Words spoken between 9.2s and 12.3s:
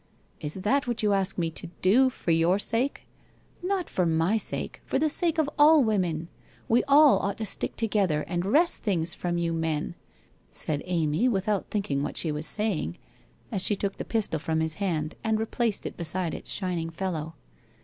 you men,' said Amy, without thinking wdiat